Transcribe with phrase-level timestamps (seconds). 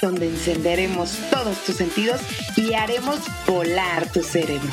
[0.00, 2.20] Donde encenderemos todos tus sentidos
[2.56, 4.68] y haremos volar tu cerebro.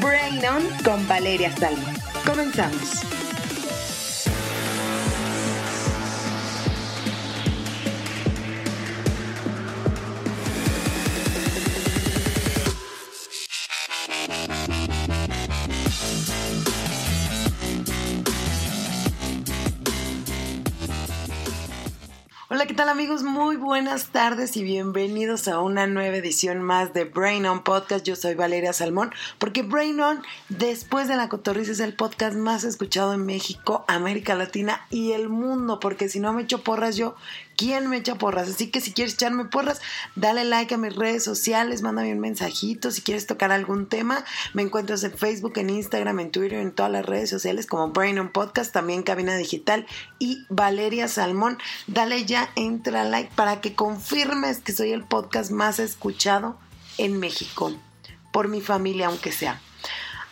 [0.00, 1.86] Brain On con Valeria Salmo.
[2.24, 3.09] Comenzamos.
[23.00, 23.22] Amigos?
[23.22, 28.04] Muy buenas tardes y bienvenidos a una nueva edición más de Brain On Podcast.
[28.04, 32.62] Yo soy Valeria Salmón, porque Brain On, después de la cotorriza, es el podcast más
[32.62, 37.16] escuchado en México, América Latina y el mundo, porque si no me echo porras yo,
[37.60, 38.48] quién me echa porras.
[38.48, 39.82] Así que si quieres echarme porras,
[40.16, 42.90] dale like a mis redes sociales, mándame un mensajito.
[42.90, 46.90] Si quieres tocar algún tema, me encuentras en Facebook, en Instagram, en Twitter, en todas
[46.90, 49.86] las redes sociales como Brain on Podcast, también Cabina Digital
[50.18, 51.58] y Valeria Salmón.
[51.86, 56.58] Dale ya, entra like para que confirmes que soy el podcast más escuchado
[56.96, 57.76] en México,
[58.32, 59.60] por mi familia, aunque sea.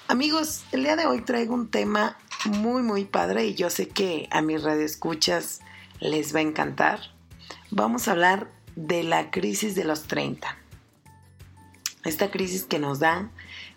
[0.07, 4.29] Amigos, el día de hoy traigo un tema muy, muy padre y yo sé que
[4.31, 5.61] a mis redes escuchas
[6.01, 7.18] les va a encantar
[7.71, 10.57] vamos a hablar de la crisis de los 30.
[12.05, 13.31] Esta crisis que nos da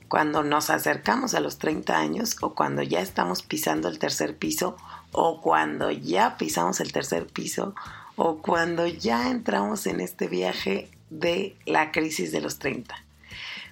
[0.07, 4.77] cuando nos acercamos a los 30 años o cuando ya estamos pisando el tercer piso
[5.11, 7.75] o cuando ya pisamos el tercer piso
[8.15, 12.95] o cuando ya entramos en este viaje de la crisis de los 30.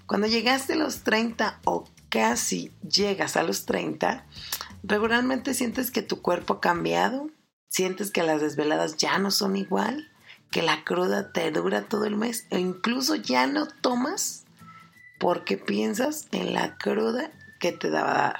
[0.05, 4.25] Cuando llegaste a los 30 o casi llegas a los 30,
[4.83, 7.29] regularmente sientes que tu cuerpo ha cambiado,
[7.67, 10.08] sientes que las desveladas ya no son igual,
[10.51, 14.45] que la cruda te dura todo el mes e incluso ya no tomas
[15.19, 18.39] porque piensas en la cruda que te daba a dar.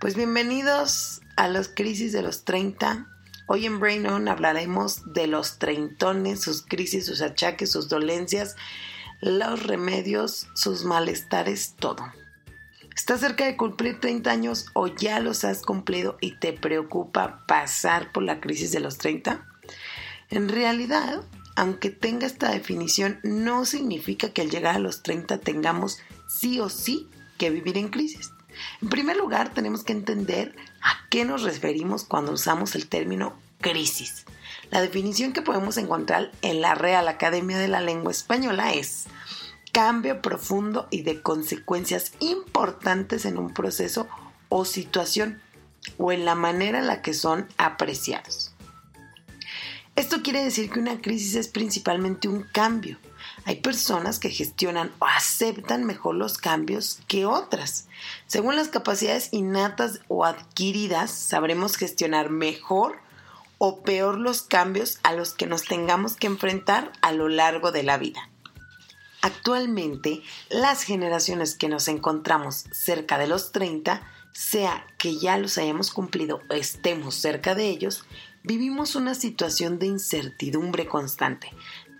[0.00, 3.06] Pues bienvenidos a las crisis de los 30.
[3.46, 8.56] Hoy en Brain On hablaremos de los treintones, sus crisis, sus achaques, sus dolencias,
[9.20, 12.12] los remedios, sus malestares, todo.
[12.94, 18.12] ¿Estás cerca de cumplir 30 años o ya los has cumplido y te preocupa pasar
[18.12, 19.46] por la crisis de los 30?
[20.32, 21.20] En realidad,
[21.56, 26.70] aunque tenga esta definición, no significa que al llegar a los 30 tengamos sí o
[26.70, 28.32] sí que vivir en crisis.
[28.80, 34.24] En primer lugar, tenemos que entender a qué nos referimos cuando usamos el término crisis.
[34.70, 39.04] La definición que podemos encontrar en la Real Academia de la Lengua Española es
[39.70, 44.08] cambio profundo y de consecuencias importantes en un proceso
[44.48, 45.42] o situación
[45.98, 48.51] o en la manera en la que son apreciados.
[49.94, 52.98] Esto quiere decir que una crisis es principalmente un cambio.
[53.44, 57.88] Hay personas que gestionan o aceptan mejor los cambios que otras.
[58.26, 62.98] Según las capacidades innatas o adquiridas, sabremos gestionar mejor
[63.58, 67.82] o peor los cambios a los que nos tengamos que enfrentar a lo largo de
[67.82, 68.28] la vida.
[69.20, 74.02] Actualmente, las generaciones que nos encontramos cerca de los 30,
[74.32, 78.04] sea que ya los hayamos cumplido o estemos cerca de ellos,
[78.42, 81.50] vivimos una situación de incertidumbre constante,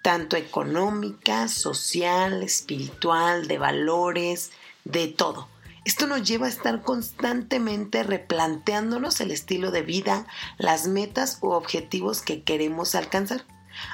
[0.02, 4.50] tanto económica, social, espiritual, de valores,
[4.84, 5.48] de todo.
[5.84, 10.26] Esto nos lleva a estar constantemente replanteándonos el estilo de vida,
[10.58, 13.44] las metas u objetivos que queremos alcanzar.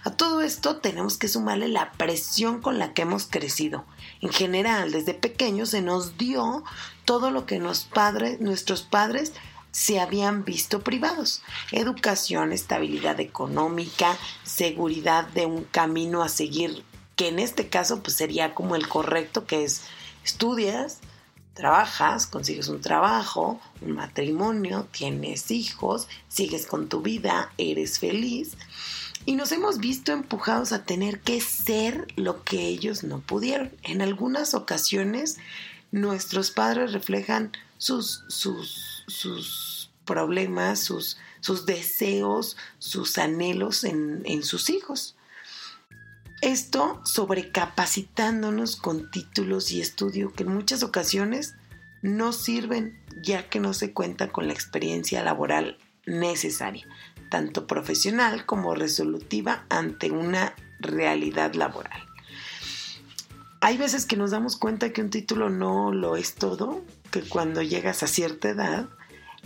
[0.04, 3.86] A todo esto tenemos que sumarle la presión con la que hemos crecido.
[4.20, 6.64] En general, desde pequeños se nos dio
[7.04, 9.32] todo lo que padres, nuestros padres
[9.70, 11.42] se habían visto privados.
[11.72, 16.84] Educación, estabilidad económica, seguridad de un camino a seguir,
[17.16, 19.82] que en este caso pues sería como el correcto, que es
[20.24, 20.98] estudias,
[21.54, 28.56] trabajas, consigues un trabajo, un matrimonio, tienes hijos, sigues con tu vida, eres feliz
[29.28, 33.70] y nos hemos visto empujados a tener que ser lo que ellos no pudieron.
[33.82, 35.36] En algunas ocasiones
[35.90, 44.70] nuestros padres reflejan sus, sus, sus problemas, sus, sus deseos, sus anhelos en, en sus
[44.70, 45.16] hijos.
[46.40, 51.54] Esto sobrecapacitándonos con títulos y estudio que en muchas ocasiones
[52.00, 56.86] no sirven ya que no se cuenta con la experiencia laboral necesaria
[57.28, 62.02] tanto profesional como resolutiva ante una realidad laboral.
[63.60, 67.62] Hay veces que nos damos cuenta que un título no lo es todo, que cuando
[67.62, 68.88] llegas a cierta edad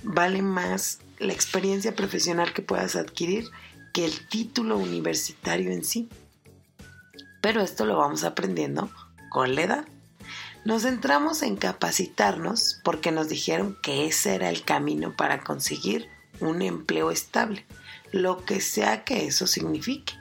[0.02, 3.50] vale más la experiencia profesional que puedas adquirir
[3.92, 6.08] que el título universitario en sí.
[7.40, 8.90] Pero esto lo vamos aprendiendo
[9.30, 9.88] con la edad.
[10.64, 16.08] Nos centramos en capacitarnos porque nos dijeron que ese era el camino para conseguir
[16.40, 17.66] un empleo estable,
[18.12, 20.14] lo que sea que eso signifique.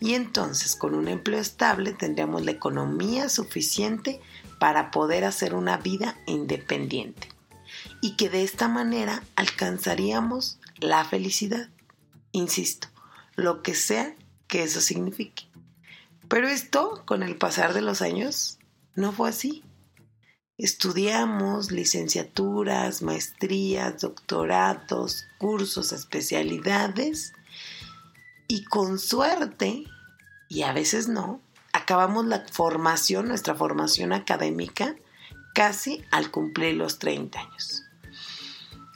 [0.00, 4.20] Y entonces con un empleo estable tendríamos la economía suficiente
[4.58, 7.35] para poder hacer una vida independiente.
[8.06, 11.70] Y que de esta manera alcanzaríamos la felicidad.
[12.30, 12.86] Insisto,
[13.34, 14.14] lo que sea
[14.46, 15.48] que eso signifique.
[16.28, 18.60] Pero esto, con el pasar de los años,
[18.94, 19.64] no fue así.
[20.56, 27.32] Estudiamos licenciaturas, maestrías, doctorados, cursos, especialidades
[28.46, 29.82] y con suerte,
[30.48, 31.40] y a veces no,
[31.72, 34.94] acabamos la formación, nuestra formación académica,
[35.56, 37.85] casi al cumplir los 30 años.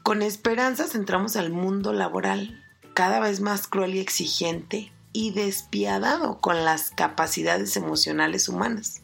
[0.02, 2.64] Con esperanzas entramos al mundo laboral,
[2.94, 9.02] cada vez más cruel y exigente y despiadado con las capacidades emocionales humanas.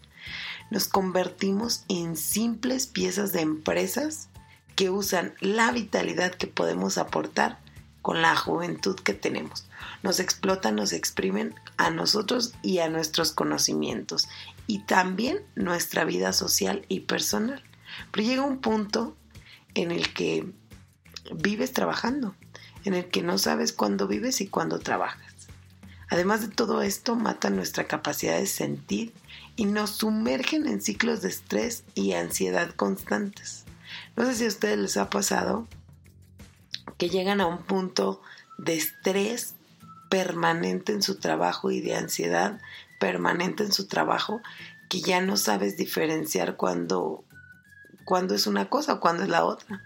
[0.71, 4.29] Nos convertimos en simples piezas de empresas
[4.75, 7.59] que usan la vitalidad que podemos aportar
[8.01, 9.67] con la juventud que tenemos.
[10.03, 14.29] Nos explotan, nos exprimen a nosotros y a nuestros conocimientos
[14.67, 17.63] y también nuestra vida social y personal.
[18.13, 19.17] Pero llega un punto
[19.75, 20.47] en el que
[21.35, 22.35] vives trabajando,
[22.85, 25.35] en el que no sabes cuándo vives y cuándo trabajas.
[26.09, 29.13] Además de todo esto, matan nuestra capacidad de sentir
[29.57, 33.65] y nos sumergen en ciclos de estrés y ansiedad constantes.
[34.17, 35.67] No sé si a ustedes les ha pasado
[36.99, 38.23] que llegan a un punto
[38.59, 39.55] de estrés
[40.09, 42.61] permanente en su trabajo y de ansiedad
[43.01, 44.41] permanente en su trabajo
[44.89, 47.25] que ya no sabes diferenciar cuándo,
[48.05, 49.83] cuándo es una cosa o cuándo es la otra.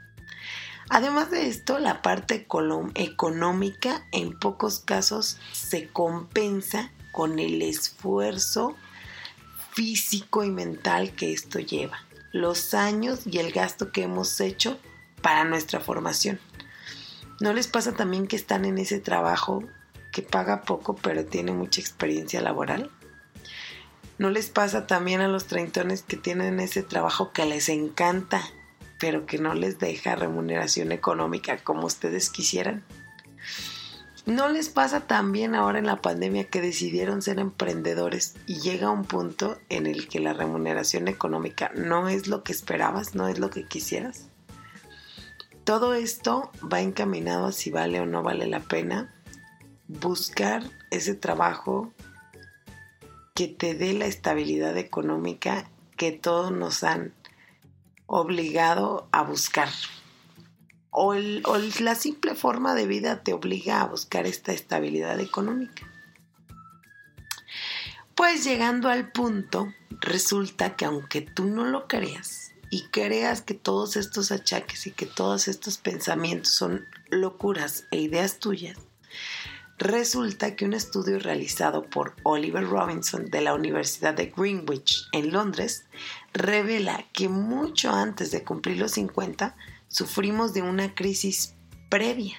[0.90, 2.34] Además de esto, la parte
[2.94, 8.74] económica en pocos casos se compensa con el esfuerzo
[9.70, 11.98] físico y mental que esto lleva,
[12.32, 14.80] los años y el gasto que hemos hecho
[15.22, 16.40] para nuestra formación.
[17.40, 19.62] ¿No les pasa también que están en ese trabajo
[20.10, 22.90] que paga poco pero tiene mucha experiencia laboral?
[24.18, 28.42] ¿No les pasa también a los treintones que tienen ese trabajo que les encanta
[29.00, 32.84] pero que no les deja remuneración económica como ustedes quisieran.
[34.26, 39.06] ¿No les pasa también ahora en la pandemia que decidieron ser emprendedores y llega un
[39.06, 43.48] punto en el que la remuneración económica no es lo que esperabas, no es lo
[43.48, 44.28] que quisieras?
[45.64, 49.14] Todo esto va encaminado a si vale o no vale la pena
[49.88, 51.92] buscar ese trabajo
[53.34, 57.14] que te dé la estabilidad económica que todos nos han
[58.10, 59.68] obligado a buscar.
[60.90, 65.88] O, la simple forma de vida te obliga a buscar esta estabilidad económica.
[68.16, 73.96] Pues llegando al punto, resulta que aunque tú no lo creas y creas que todos
[73.96, 78.76] estos achaques y que todos estos pensamientos son locuras e ideas tuyas,
[79.80, 85.86] resulta que un estudio realizado por Oliver Robinson de la Universidad de Greenwich en Londres
[86.34, 89.56] revela que mucho antes de cumplir los 50
[89.88, 91.54] sufrimos de una crisis
[91.88, 92.36] previa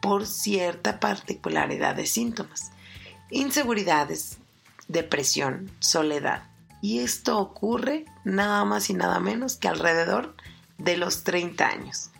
[0.00, 2.70] por cierta particularidad de síntomas,
[3.28, 4.38] inseguridades,
[4.86, 6.44] depresión, soledad.
[6.80, 10.36] Y esto ocurre nada más y nada menos que alrededor
[10.78, 12.10] de los 30 años.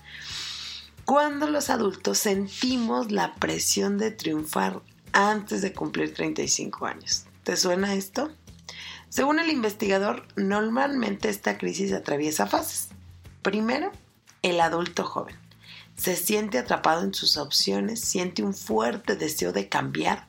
[1.05, 4.81] Cuando los adultos sentimos la presión de triunfar
[5.13, 7.25] antes de cumplir 35 años.
[7.43, 8.33] ¿Te suena esto?
[9.11, 12.89] Según el investigador, normalmente esta crisis atraviesa fases.
[13.43, 13.93] Primero,
[14.43, 15.37] el adulto joven.
[15.95, 20.27] Se siente atrapado en sus opciones, siente un fuerte deseo de cambiar,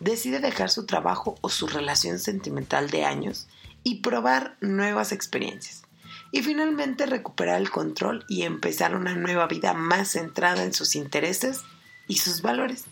[0.00, 3.46] decide dejar su trabajo o su relación sentimental de años
[3.84, 5.87] y probar nuevas experiencias.
[6.30, 11.62] Y finalmente recuperar el control y empezar una nueva vida más centrada en sus intereses
[12.06, 12.84] y sus valores.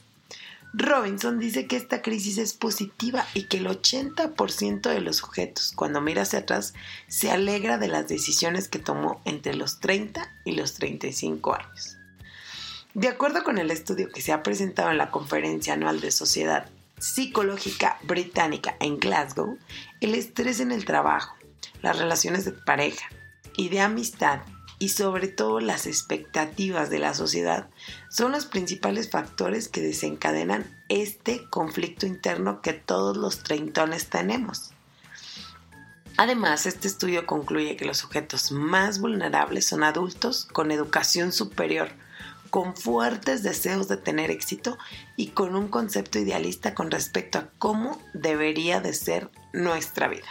[0.78, 6.02] Robinson dice que esta crisis es positiva y que el 80% de los sujetos, cuando
[6.02, 6.74] mira hacia atrás,
[7.08, 11.96] se alegra de las decisiones que tomó entre los 30 y los 35 años.
[12.92, 16.68] De acuerdo con el estudio que se ha presentado en la Conferencia Anual de Sociedad
[16.98, 19.58] Psicológica Británica en Glasgow,
[20.00, 21.36] el estrés en el trabajo,
[21.82, 23.08] las relaciones de pareja
[23.56, 24.40] y de amistad
[24.78, 27.68] y sobre todo las expectativas de la sociedad
[28.10, 34.72] son los principales factores que desencadenan este conflicto interno que todos los treintones tenemos.
[36.18, 41.90] Además, este estudio concluye que los sujetos más vulnerables son adultos con educación superior,
[42.48, 44.78] con fuertes deseos de tener éxito
[45.16, 50.28] y con un concepto idealista con respecto a cómo debería de ser nuestra vida.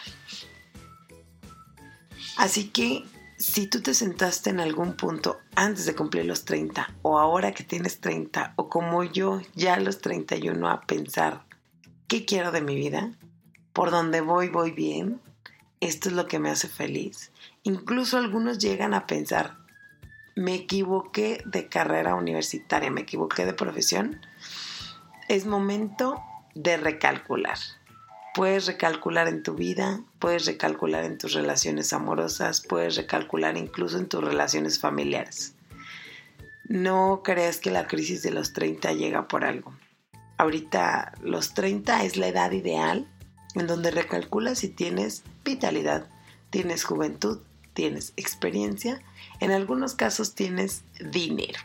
[2.38, 3.06] Así que
[3.38, 7.64] si tú te sentaste en algún punto antes de cumplir los 30 o ahora que
[7.64, 11.46] tienes 30 o como yo ya a los 31 a pensar
[12.08, 13.14] ¿Qué quiero de mi vida?
[13.74, 15.22] ¿Por dónde voy voy bien?
[15.80, 17.32] ¿Esto es lo que me hace feliz?
[17.64, 19.58] Incluso algunos llegan a pensar,
[20.36, 24.22] me equivoqué de carrera universitaria, me equivoqué de profesión.
[25.30, 26.22] Es momento
[26.54, 27.58] de recalcular.
[28.36, 34.10] Puedes recalcular en tu vida, puedes recalcular en tus relaciones amorosas, puedes recalcular incluso en
[34.10, 35.56] tus relaciones familiares.
[36.68, 39.74] No creas que la crisis de los 30 llega por algo.
[40.38, 43.08] Ahorita los 30 es la edad ideal
[43.56, 46.10] en donde recalculas si tienes vitalidad,
[46.50, 47.40] tienes juventud,
[47.74, 49.02] tienes experiencia,
[49.40, 51.60] en algunos casos tienes dinero.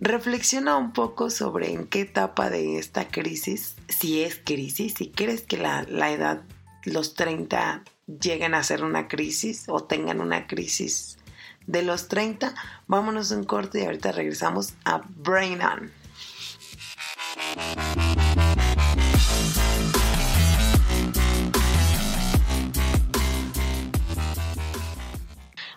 [0.00, 5.42] Reflexiona un poco sobre en qué etapa de esta crisis, si es crisis, si crees
[5.42, 6.42] que la, la edad,
[6.84, 11.18] los 30, lleguen a ser una crisis o tengan una crisis
[11.66, 12.54] de los 30,
[12.86, 15.90] vámonos un corte y ahorita regresamos a Brain On.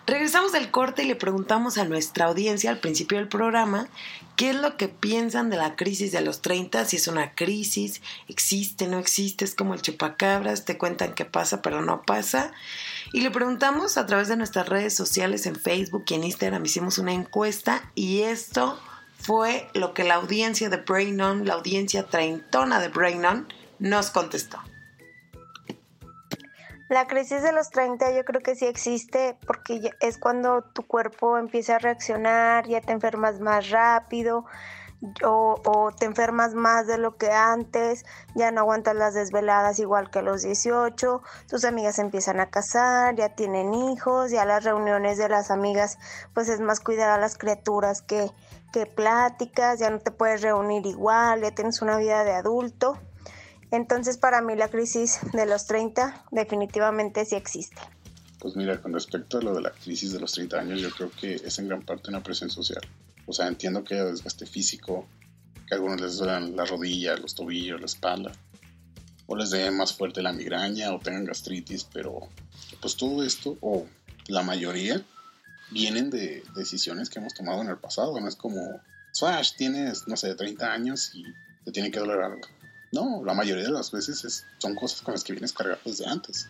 [0.04, 3.86] Regresamos del corte y le preguntamos a nuestra audiencia al principio del programa
[4.34, 8.02] qué es lo que piensan de la crisis de los 30, si es una crisis,
[8.26, 12.50] existe, no existe, es como el chupacabras, te cuentan qué pasa pero no pasa.
[13.12, 16.98] Y le preguntamos a través de nuestras redes sociales en Facebook y en Instagram, hicimos
[16.98, 18.80] una encuesta y esto
[19.20, 24.10] fue lo que la audiencia de Brain On, la audiencia treintona de Brain On, nos
[24.10, 24.58] contestó.
[26.92, 31.38] La crisis de los 30 yo creo que sí existe porque es cuando tu cuerpo
[31.38, 34.44] empieza a reaccionar, ya te enfermas más rápido
[35.24, 40.18] o, te enfermas más de lo que antes, ya no aguantas las desveladas igual que
[40.18, 45.30] a los 18, tus amigas empiezan a casar, ya tienen hijos, ya las reuniones de
[45.30, 45.96] las amigas
[46.34, 48.30] pues es más cuidar a las criaturas que,
[48.70, 52.98] que pláticas, ya no te puedes reunir igual, ya tienes una vida de adulto.
[53.72, 57.80] Entonces, para mí la crisis de los 30 definitivamente sí existe.
[58.38, 61.10] Pues mira, con respecto a lo de la crisis de los 30 años, yo creo
[61.10, 62.82] que es en gran parte una presión social.
[63.24, 65.06] O sea, entiendo que haya desgaste físico,
[65.66, 68.32] que a algunos les duelen las rodillas, los tobillos, la espalda,
[69.26, 72.28] o les dé más fuerte la migraña o tengan gastritis, pero
[72.82, 73.86] pues todo esto, o
[74.26, 75.02] la mayoría,
[75.70, 78.20] vienen de decisiones que hemos tomado en el pasado.
[78.20, 81.24] No es como, Swash, tienes, no sé, 30 años y
[81.64, 82.42] te tiene que doler algo.
[82.92, 86.48] No, la mayoría de las veces son cosas con las que vienes cargado desde antes.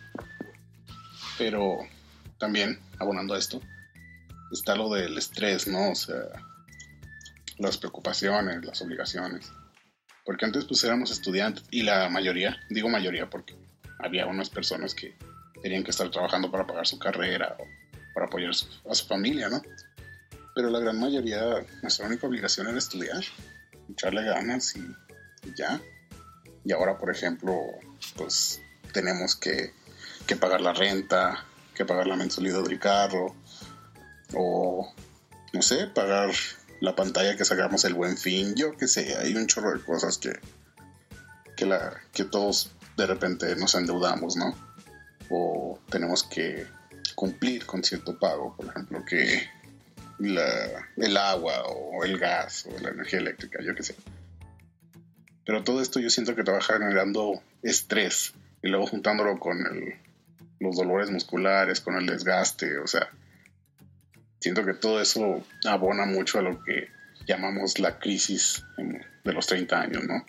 [1.37, 1.79] Pero
[2.37, 3.61] también, abonando a esto,
[4.51, 5.91] está lo del estrés, ¿no?
[5.91, 6.17] O sea,
[7.57, 9.51] las preocupaciones, las obligaciones.
[10.25, 13.55] Porque antes pues éramos estudiantes y la mayoría, digo mayoría porque
[13.99, 15.15] había unas personas que
[15.61, 17.63] tenían que estar trabajando para pagar su carrera o
[18.13, 19.61] para apoyar a su familia, ¿no?
[20.55, 23.23] Pero la gran mayoría, nuestra única obligación era estudiar,
[23.89, 24.83] echarle ganas y
[25.57, 25.81] ya.
[26.65, 27.59] Y ahora, por ejemplo,
[28.15, 28.61] pues
[28.93, 29.73] tenemos que,
[30.39, 33.35] pagar la renta, que pagar la mensualidad del carro,
[34.33, 34.93] o
[35.51, 36.31] no sé, pagar
[36.79, 40.17] la pantalla que sacamos el buen fin, yo qué sé, hay un chorro de cosas
[40.17, 40.39] que,
[41.55, 44.55] que, la, que todos de repente nos endeudamos, ¿no?
[45.29, 46.67] O tenemos que
[47.15, 49.47] cumplir con cierto pago, por ejemplo, que
[50.19, 53.95] la, el agua o el gas o la energía eléctrica, yo qué sé.
[55.45, 59.57] Pero todo esto yo siento que va generando estrés y luego juntándolo con
[60.59, 63.09] los dolores musculares, con el desgaste, o sea,
[64.39, 66.87] siento que todo eso abona mucho a lo que
[67.27, 68.63] llamamos la crisis
[69.23, 70.25] de los 30 años, ¿no?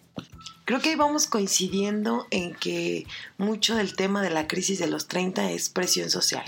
[0.64, 3.06] Creo que vamos coincidiendo en que
[3.36, 6.44] mucho del tema de la crisis de los 30 es presión social.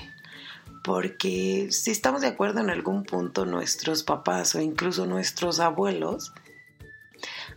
[0.82, 6.32] Porque si estamos de acuerdo en algún punto, nuestros papás o incluso nuestros abuelos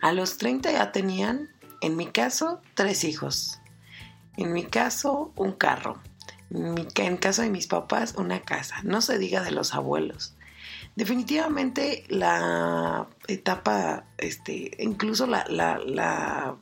[0.01, 1.49] a los 30 ya tenían,
[1.81, 3.59] en mi caso, tres hijos.
[4.37, 6.01] En mi caso, un carro.
[6.49, 8.77] En, mi, caso de mis papás, una casa.
[8.83, 10.35] No se diga de los abuelos.
[10.95, 16.57] Definitivamente la etapa, este, incluso la, la, la,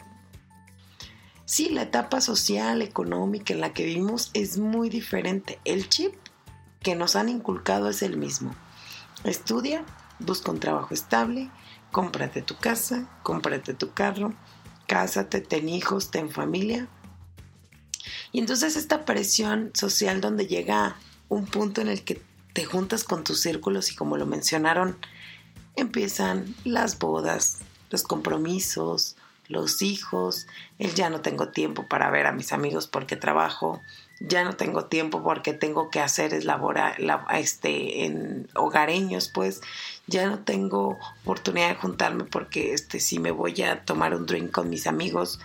[1.45, 5.59] sí, la etapa social, económica en la que vivimos es muy diferente.
[5.65, 6.13] El chip
[6.81, 8.55] que nos han inculcado es el mismo.
[9.23, 9.83] Estudia,
[10.19, 11.49] busca un trabajo estable,
[11.91, 14.33] cómprate tu casa, cómprate tu carro,
[14.87, 16.87] cásate, ten hijos, ten familia.
[18.31, 20.95] Y entonces esta presión social donde llega
[21.29, 22.21] un punto en el que
[22.53, 24.97] te juntas con tus círculos y como lo mencionaron,
[25.75, 29.15] empiezan las bodas, los compromisos,
[29.47, 30.47] los hijos,
[30.79, 33.81] el ya no tengo tiempo para ver a mis amigos porque trabajo,
[34.19, 36.95] ya no tengo tiempo porque tengo que hacer es labora,
[37.33, 39.61] este, en hogareños, pues
[40.07, 44.51] ya no tengo oportunidad de juntarme porque este, si me voy a tomar un drink
[44.51, 45.39] con mis amigos,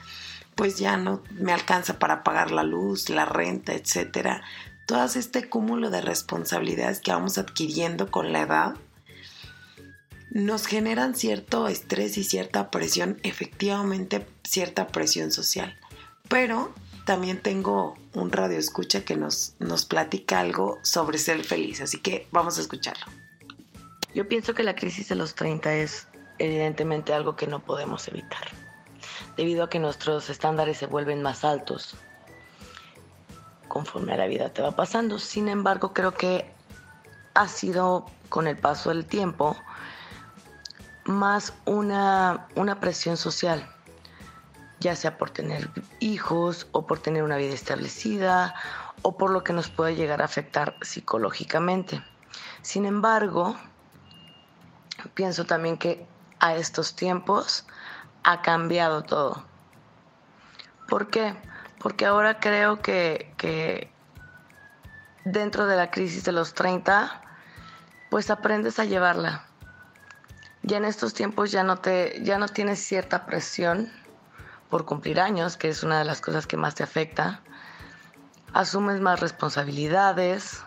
[0.54, 4.42] pues ya no me alcanza para pagar la luz, la renta, etcétera.
[4.86, 8.74] Todo este cúmulo de responsabilidades que vamos adquiriendo con la edad
[10.30, 15.78] nos generan cierto estrés y cierta presión, efectivamente cierta presión social.
[16.28, 16.72] Pero
[17.04, 22.28] también tengo un radio escucha que nos, nos platica algo sobre ser feliz, así que
[22.30, 23.06] vamos a escucharlo.
[24.14, 26.06] Yo pienso que la crisis de los 30 es
[26.38, 28.49] evidentemente algo que no podemos evitar,
[29.37, 31.97] debido a que nuestros estándares se vuelven más altos
[33.68, 35.18] conforme a la vida te va pasando.
[35.18, 36.52] Sin embargo, creo que
[37.32, 39.56] ha sido con el paso del tiempo
[41.04, 43.66] más una, una presión social
[44.82, 45.70] ya sea por tener
[46.00, 48.54] hijos o por tener una vida establecida
[49.02, 52.02] o por lo que nos puede llegar a afectar psicológicamente.
[52.62, 53.56] Sin embargo,
[55.14, 56.06] pienso también que
[56.40, 57.64] a estos tiempos
[58.24, 59.44] ha cambiado todo.
[60.88, 61.34] ¿Por qué?
[61.78, 63.90] Porque ahora creo que,
[65.24, 67.22] dentro de la crisis de los 30,
[68.10, 69.46] pues aprendes a llevarla.
[70.62, 73.90] Ya en estos tiempos ya no, te, ya no tienes cierta presión
[74.72, 77.42] por cumplir años, que es una de las cosas que más te afecta.
[78.54, 80.62] Asumes más responsabilidades.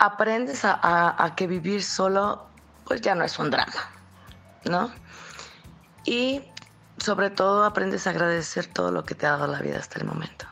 [0.00, 2.44] Aprendes a, que vivir solo,
[2.86, 3.88] pues ya no es un drama,
[4.64, 4.90] ¿no?
[6.04, 6.42] Y
[6.98, 10.04] sobre todo aprendes a agradecer todo lo que te ha dado la vida hasta el
[10.04, 10.46] momento.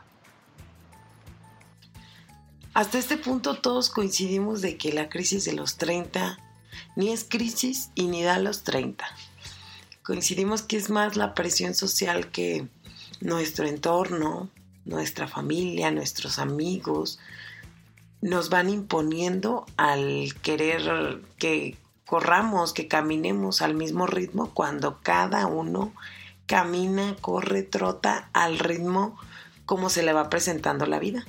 [2.73, 6.37] Hasta este punto todos coincidimos de que la crisis de los 30
[6.95, 9.05] ni es crisis y ni da los 30
[10.03, 12.67] coincidimos que es más la presión social que
[13.21, 14.49] nuestro entorno,
[14.85, 17.19] nuestra familia, nuestros amigos,
[18.21, 25.93] nos van imponiendo al querer que corramos, que caminemos al mismo ritmo cuando cada uno
[26.45, 29.17] camina, corre, trota al ritmo
[29.65, 31.25] como se le va presentando la vida.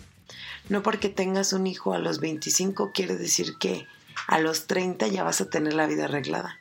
[0.68, 3.86] No porque tengas un hijo a los 25 quiere decir que
[4.26, 6.58] a los 30 ya vas a tener la vida arreglada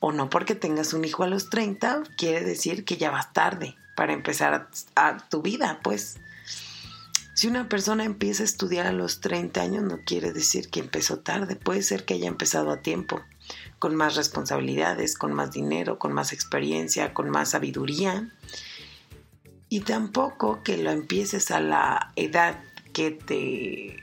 [0.00, 3.76] o no porque tengas un hijo a los 30 quiere decir que ya vas tarde
[3.98, 6.18] para empezar a, tu vida, pues.
[7.34, 11.18] Si una persona empieza a estudiar a los 30 años no quiere decir que empezó
[11.18, 13.20] tarde, puede ser que haya empezado a tiempo,
[13.80, 18.32] con más responsabilidades, con más dinero, con más experiencia, con más sabiduría.
[19.68, 23.96] Y tampoco que lo empieces a la edad que te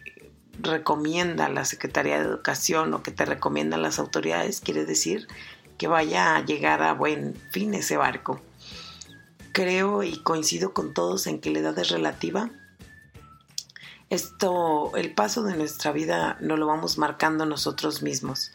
[0.60, 5.28] recomienda la Secretaría de Educación o que te recomiendan las autoridades, quiere decir
[5.78, 8.42] que vaya a llegar a buen fin ese barco.
[9.52, 12.50] Creo y coincido con todos en que la edad es relativa.
[14.10, 18.52] Esto, el paso de nuestra vida no lo vamos marcando nosotros mismos,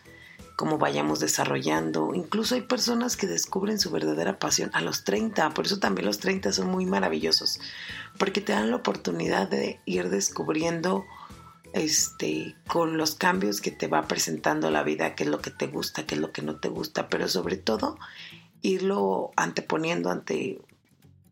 [0.57, 2.15] como vayamos desarrollando.
[2.15, 6.19] Incluso hay personas que descubren su verdadera pasión a los 30, por eso también los
[6.19, 7.61] 30 son muy maravillosos,
[8.19, 11.05] porque te dan la oportunidad de ir descubriendo
[11.73, 15.67] este, con los cambios que te va presentando la vida, qué es lo que te
[15.67, 17.99] gusta, qué es lo que no te gusta, pero sobre todo
[18.63, 20.61] irlo anteponiendo ante,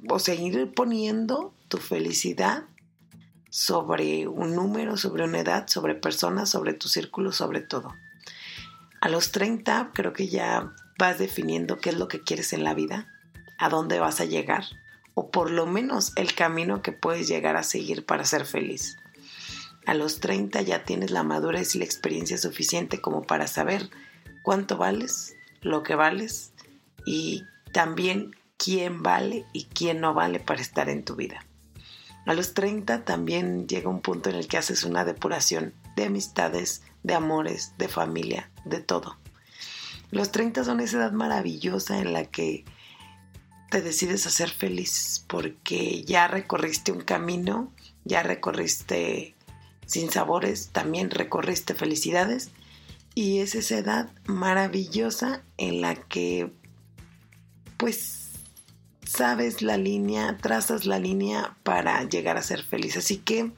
[0.09, 2.65] o sea, ir poniendo tu felicidad
[3.51, 7.95] sobre un número, sobre una edad, sobre personas, sobre tu círculo, sobre todo.
[9.01, 12.75] A los 30 creo que ya vas definiendo qué es lo que quieres en la
[12.75, 13.09] vida,
[13.59, 14.65] a dónde vas a llegar,
[15.15, 18.97] o por lo menos el camino que puedes llegar a seguir para ser feliz.
[19.89, 23.89] A los 30 ya tienes la madurez y la experiencia suficiente como para saber
[24.43, 26.53] cuánto vales, lo que vales
[27.07, 31.43] y también quién vale y quién no vale para estar en tu vida.
[32.27, 36.83] A los 30 también llega un punto en el que haces una depuración de amistades,
[37.03, 39.17] de amores, de familia, de todo.
[40.11, 42.67] Los 30 son esa edad maravillosa en la que
[43.71, 47.73] te decides a ser feliz porque ya recorriste un camino,
[48.05, 49.35] ya recorriste
[49.89, 52.51] sin sabores, también recorriste felicidades
[53.15, 56.53] y es esa edad maravillosa en la que
[57.79, 58.29] pues
[59.07, 62.99] sabes la línea, trazas la línea para llegar a ser feliz.
[62.99, 63.51] Así que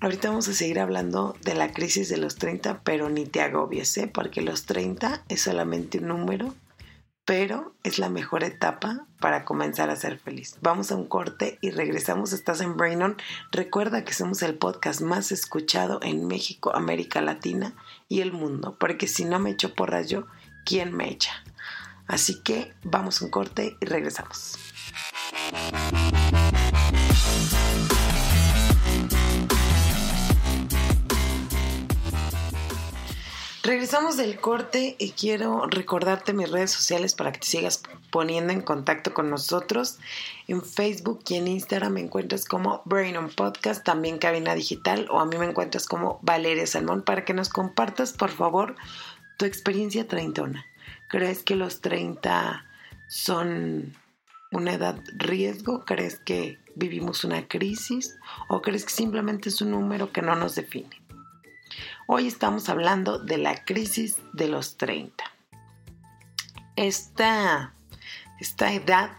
[0.00, 3.98] ahorita vamos a seguir hablando de la crisis de los 30, pero ni te agobies,
[3.98, 4.10] ¿eh?
[4.12, 6.54] porque los 30 es solamente un número
[7.24, 10.58] pero es la mejor etapa para comenzar a ser feliz.
[10.60, 12.32] Vamos a un corte y regresamos.
[12.32, 13.16] Estás en Brain On.
[13.50, 17.74] Recuerda que somos el podcast más escuchado en México, América Latina
[18.08, 20.26] y el mundo, porque si no me echo por rayo,
[20.66, 21.32] ¿quién me echa?
[22.06, 24.58] Así que vamos a un corte y regresamos.
[33.66, 38.60] Regresamos del corte y quiero recordarte mis redes sociales para que te sigas poniendo en
[38.60, 39.98] contacto con nosotros.
[40.48, 45.18] En Facebook y en Instagram me encuentras como Brain on Podcast, también Cabina Digital, o
[45.18, 48.76] a mí me encuentras como Valeria Salmón para que nos compartas, por favor,
[49.38, 50.66] tu experiencia treintona.
[51.08, 52.66] ¿Crees que los 30
[53.08, 53.94] son
[54.52, 55.86] una edad riesgo?
[55.86, 58.14] ¿Crees que vivimos una crisis?
[58.50, 61.03] ¿O crees que simplemente es un número que no nos define?
[62.06, 65.24] Hoy estamos hablando de la crisis de los 30.
[66.76, 67.72] Esta,
[68.38, 69.12] esta edad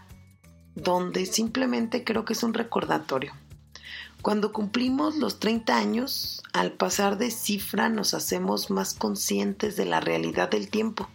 [0.76, 3.32] donde simplemente creo que es un recordatorio.
[4.22, 9.98] Cuando cumplimos los 30 años, al pasar de cifra nos hacemos más conscientes de la
[9.98, 11.08] realidad del tiempo.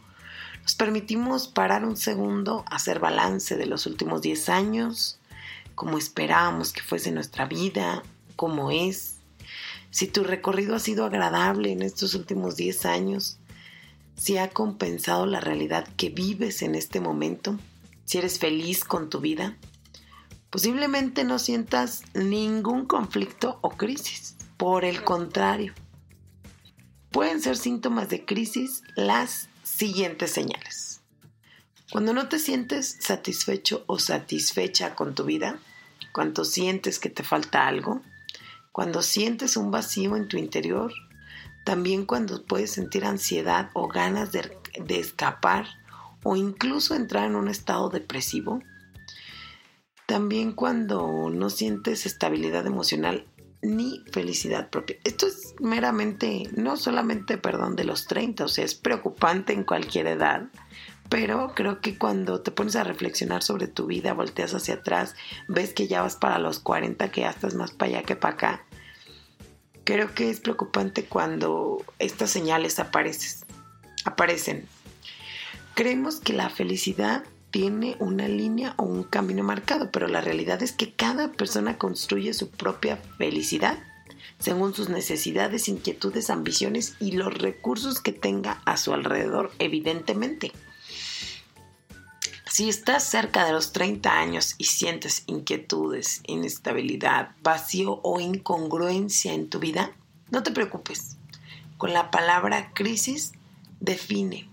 [0.63, 5.19] Nos permitimos parar un segundo, hacer balance de los últimos 10 años,
[5.75, 8.03] cómo esperábamos que fuese nuestra vida,
[8.35, 9.20] cómo es,
[9.91, 13.37] si tu recorrido ha sido agradable en estos últimos 10 años,
[14.15, 17.59] si ha compensado la realidad que vives en este momento,
[18.05, 19.57] si eres feliz con tu vida,
[20.49, 24.35] posiblemente no sientas ningún conflicto o crisis.
[24.57, 25.73] Por el contrario,
[27.11, 31.01] pueden ser síntomas de crisis las siguientes señales.
[31.91, 35.59] Cuando no te sientes satisfecho o satisfecha con tu vida,
[36.13, 38.01] cuando sientes que te falta algo,
[38.71, 40.93] cuando sientes un vacío en tu interior,
[41.65, 44.49] también cuando puedes sentir ansiedad o ganas de,
[44.87, 45.67] escapar
[46.23, 48.61] o incluso entrar en un estado depresivo,
[50.05, 53.25] también cuando no sientes estabilidad emocional
[53.61, 54.97] ni felicidad propia.
[55.03, 60.07] Esto es meramente, no solamente, perdón, de los 30, o sea, es preocupante en cualquier
[60.07, 60.49] edad,
[61.11, 65.13] pero creo que cuando te pones a reflexionar sobre tu vida, volteas hacia atrás,
[65.49, 68.35] ves que ya vas para los 40, que ya estás más para allá que para
[68.35, 68.65] acá.
[69.83, 73.45] Creo que es preocupante cuando estas señales aparecen.
[74.05, 74.65] aparecen.
[75.73, 80.71] Creemos que la felicidad tiene una línea o un camino marcado, pero la realidad es
[80.71, 83.77] que cada persona construye su propia felicidad
[84.39, 90.53] según sus necesidades, inquietudes, ambiciones y los recursos que tenga a su alrededor, evidentemente.
[92.51, 99.49] Si estás cerca de los 30 años y sientes inquietudes, inestabilidad, vacío o incongruencia en
[99.49, 99.93] tu vida,
[100.31, 101.15] no te preocupes.
[101.77, 103.31] Con la palabra crisis
[103.79, 104.49] define.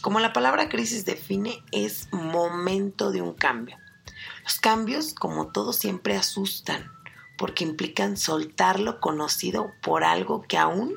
[0.00, 3.76] Como la palabra crisis define, es momento de un cambio.
[4.42, 6.90] Los cambios, como todo, siempre asustan
[7.36, 10.94] porque implican soltar lo conocido por algo que aún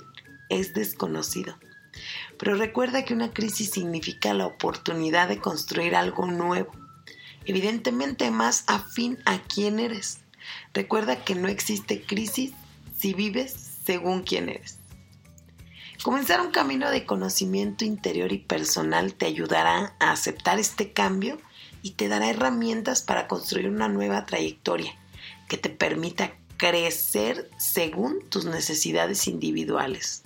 [0.48, 1.58] es desconocido.
[2.38, 6.72] Pero recuerda que una crisis significa la oportunidad de construir algo nuevo,
[7.46, 10.20] evidentemente más afín a quién eres.
[10.74, 12.52] Recuerda que no existe crisis
[12.98, 13.54] si vives
[13.86, 14.78] según quién eres.
[16.04, 21.40] Comenzar un camino de conocimiento interior y personal te ayudará a aceptar este cambio
[21.82, 24.94] y te dará herramientas para construir una nueva trayectoria
[25.48, 30.24] que te permita crecer según tus necesidades individuales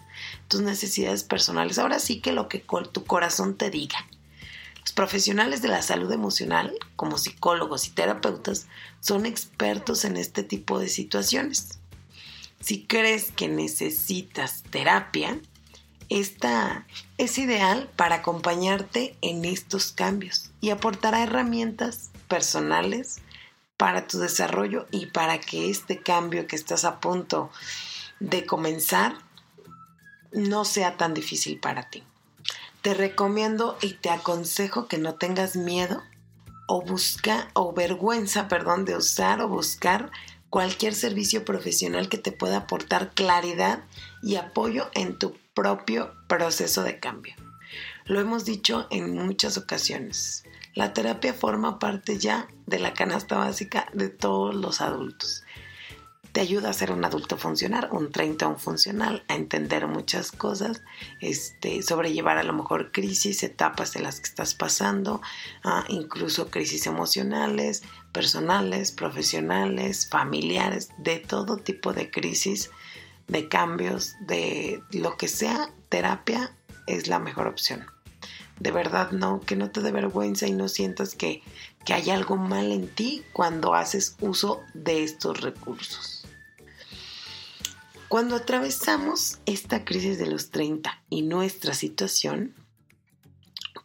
[0.48, 1.78] tus necesidades personales.
[1.78, 4.08] Ahora sí que lo que tu corazón te diga.
[4.82, 8.68] Los profesionales de la salud emocional, como psicólogos y terapeutas,
[9.00, 11.80] son expertos en este tipo de situaciones.
[12.60, 15.40] Si crees que necesitas terapia,
[16.10, 16.86] esta
[17.18, 23.22] es ideal para acompañarte en estos cambios y aportará herramientas personales
[23.78, 27.50] para tu desarrollo y para que este cambio que estás a punto
[28.20, 29.16] de comenzar
[30.32, 32.04] no sea tan difícil para ti.
[32.82, 36.02] Te recomiendo y te aconsejo que no tengas miedo
[36.68, 40.12] o busca o vergüenza, perdón, de usar o buscar
[40.50, 43.84] cualquier servicio profesional que te pueda aportar claridad
[44.24, 47.36] y apoyo en tu propio proceso de cambio.
[48.06, 50.44] Lo hemos dicho en muchas ocasiones.
[50.74, 55.44] La terapia forma parte ya de la canasta básica de todos los adultos
[56.32, 60.82] te ayuda a ser un adulto funcional, un 30 un funcional, a entender muchas cosas,
[61.20, 65.22] este, sobrellevar a lo mejor crisis, etapas en las que estás pasando,
[65.64, 72.72] ah, incluso crisis emocionales, personales, profesionales, familiares, de todo tipo de crisis,
[73.28, 76.54] de cambios, de lo que sea, terapia
[76.88, 77.86] es la mejor opción.
[78.60, 81.42] De verdad, no, que no te dé vergüenza y no sientas que,
[81.84, 86.21] que hay algo mal en ti cuando haces uso de estos recursos.
[88.12, 92.54] Cuando atravesamos esta crisis de los 30 y nuestra situación,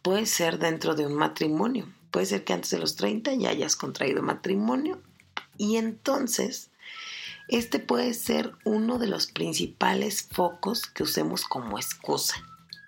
[0.01, 1.87] puede ser dentro de un matrimonio.
[2.11, 5.01] Puede ser que antes de los 30 ya hayas contraído matrimonio
[5.57, 6.71] y entonces
[7.47, 12.35] este puede ser uno de los principales focos que usemos como excusa.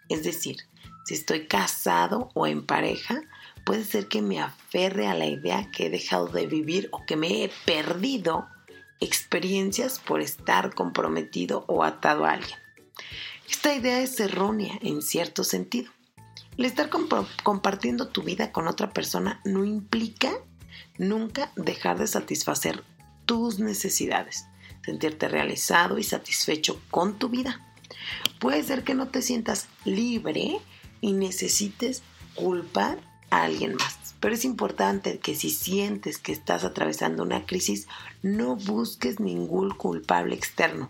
[0.10, 0.58] Es decir,
[1.06, 3.22] si estoy casado o en pareja,
[3.64, 7.16] puede ser que me aferre a la idea que he dejado de vivir o que
[7.16, 8.50] me he perdido
[9.00, 12.58] experiencias por estar comprometido o atado a alguien.
[13.50, 15.92] Esta idea es errónea en cierto sentido.
[16.58, 20.32] El estar compartiendo tu vida con otra persona no implica
[20.98, 22.84] nunca dejar de satisfacer
[23.26, 24.46] tus necesidades,
[24.84, 27.66] sentirte realizado y satisfecho con tu vida.
[28.40, 30.60] Puede ser que no te sientas libre
[31.02, 32.02] y necesites
[32.36, 33.99] culpar a alguien más.
[34.20, 37.88] Pero es importante que si sientes que estás atravesando una crisis,
[38.22, 40.90] no busques ningún culpable externo.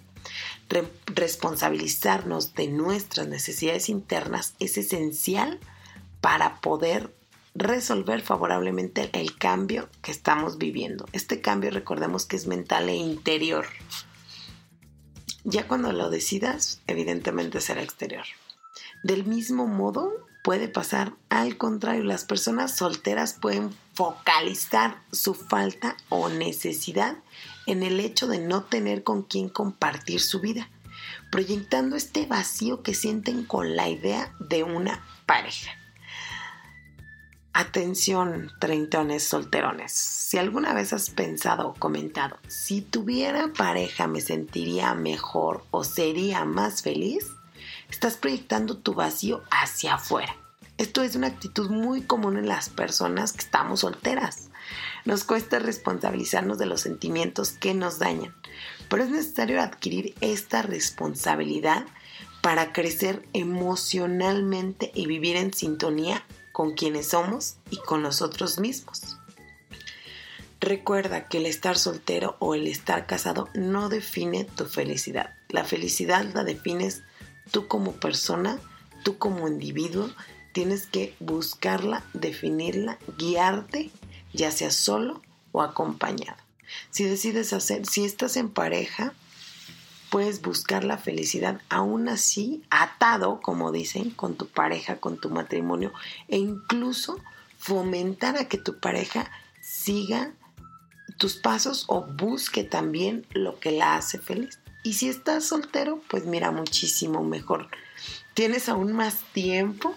[1.08, 5.60] responsabilizarnos de nuestras necesidades internas es esencial
[6.22, 7.14] para poder
[7.56, 11.06] resolver favorablemente el cambio que estamos viviendo.
[11.14, 13.66] Este cambio recordemos que es mental e interior.
[15.44, 18.26] Ya cuando lo decidas, evidentemente será exterior.
[19.04, 22.04] Del mismo modo, puede pasar al contrario.
[22.04, 27.18] Las personas solteras pueden focalizar su falta o necesidad
[27.68, 30.68] en el hecho de no tener con quién compartir su vida,
[31.32, 35.70] proyectando este vacío que sienten con la idea de una pareja.
[37.54, 39.92] Atención, treintones solterones.
[39.92, 46.44] Si alguna vez has pensado o comentado, si tuviera pareja me sentiría mejor o sería
[46.44, 47.28] más feliz,
[47.92, 50.39] estás proyectando tu vacío hacia afuera.
[50.80, 54.50] Esto es una actitud muy común en las personas que estamos solteras.
[55.04, 58.34] Nos cuesta responsabilizarnos de los sentimientos que nos dañan,
[58.90, 61.86] pero es necesario adquirir esta responsabilidad
[62.42, 69.18] para crecer emocionalmente y vivir en sintonía con quienes somos y con nosotros mismos.
[70.62, 75.36] Recuerda que el estar soltero o el estar casado no define tu felicidad.
[75.50, 77.04] La felicidad la defines
[77.52, 78.60] tú como persona,
[79.04, 80.10] tú como individuo,
[80.52, 83.92] tienes que buscarla, definirla, guiarte,
[84.34, 86.38] ya sea solo o acompañado.
[86.92, 89.14] Si decides hacer, si estás en pareja,
[90.10, 95.94] puedes buscar la felicidad aún así atado, como dicen, con tu pareja, con tu matrimonio
[96.28, 97.20] e incluso
[97.58, 99.30] fomentar a que tu pareja
[99.62, 100.34] siga
[101.18, 104.60] tus pasos o busque también lo que la hace feliz.
[104.84, 107.68] Y si estás soltero, pues mira, muchísimo mejor.
[108.34, 109.96] Tienes aún más tiempo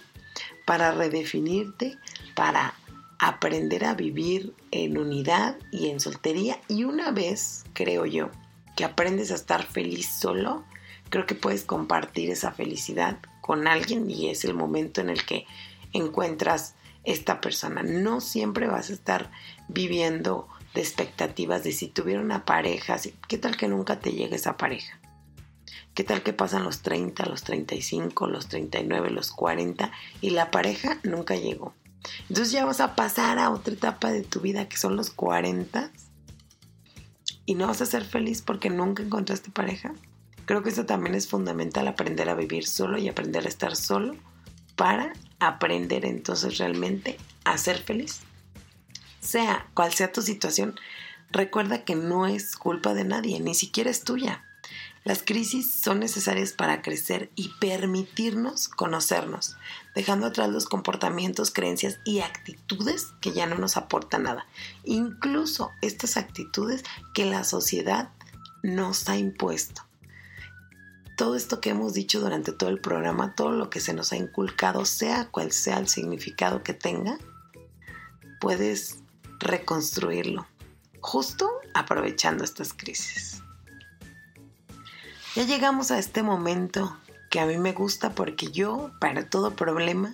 [0.64, 1.98] para redefinirte,
[2.34, 2.74] para
[3.18, 6.60] aprender a vivir en unidad y en soltería.
[6.68, 8.30] Y una vez, creo yo,
[8.76, 10.64] que aprendes a estar feliz solo,
[11.08, 15.46] creo que puedes compartir esa felicidad con alguien y es el momento en el que
[15.92, 17.82] encuentras esta persona.
[17.82, 19.30] No siempre vas a estar
[19.68, 22.96] viviendo de expectativas de si tuviera una pareja,
[23.28, 24.98] ¿qué tal que nunca te llegue esa pareja?
[25.94, 30.98] ¿Qué tal que pasan los 30, los 35, los 39, los 40 y la pareja
[31.02, 31.74] nunca llegó?
[32.28, 35.90] Entonces ya vas a pasar a otra etapa de tu vida que son los 40
[37.44, 39.92] y no vas a ser feliz porque nunca encontraste pareja.
[40.46, 44.16] Creo que eso también es fundamental, aprender a vivir solo y aprender a estar solo
[44.76, 48.22] para aprender entonces realmente a ser feliz
[49.22, 50.78] sea cual sea tu situación,
[51.30, 54.44] recuerda que no es culpa de nadie, ni siquiera es tuya.
[55.04, 59.56] Las crisis son necesarias para crecer y permitirnos conocernos,
[59.96, 64.46] dejando atrás los comportamientos, creencias y actitudes que ya no nos aportan nada.
[64.84, 66.84] Incluso estas actitudes
[67.14, 68.10] que la sociedad
[68.62, 69.82] nos ha impuesto.
[71.16, 74.16] Todo esto que hemos dicho durante todo el programa, todo lo que se nos ha
[74.16, 77.18] inculcado, sea cual sea el significado que tenga,
[78.40, 79.00] puedes
[79.40, 80.46] reconstruirlo,
[81.00, 83.41] justo aprovechando estas crisis.
[85.34, 86.94] Ya llegamos a este momento
[87.30, 90.12] que a mí me gusta porque yo, para todo problema,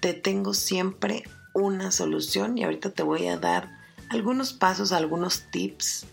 [0.00, 1.24] te tengo siempre
[1.54, 3.68] una solución y ahorita te voy a dar
[4.10, 6.06] algunos pasos, algunos tips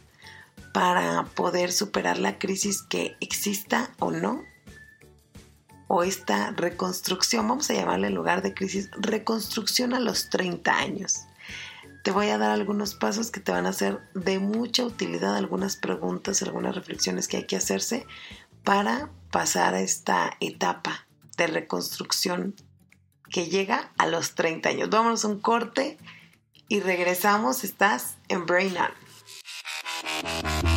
[0.74, 4.44] para poder superar la crisis que exista o no,
[5.88, 11.28] o esta reconstrucción, vamos a llamarle en lugar de crisis, reconstrucción a los 30 años
[12.06, 15.76] te voy a dar algunos pasos que te van a ser de mucha utilidad, algunas
[15.76, 18.06] preguntas, algunas reflexiones que hay que hacerse
[18.64, 22.54] para pasar a esta etapa de reconstrucción
[23.32, 24.92] que llega a los 30 años.
[24.92, 25.98] Vámonos a un corte
[26.68, 27.64] y regresamos.
[27.64, 30.75] Estás en Brain On.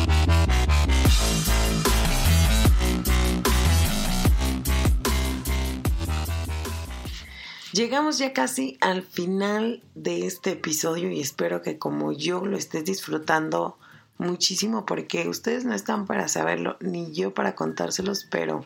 [7.71, 12.83] Llegamos ya casi al final de este episodio y espero que como yo lo estés
[12.83, 13.77] disfrutando
[14.17, 18.65] muchísimo porque ustedes no están para saberlo ni yo para contárselos, pero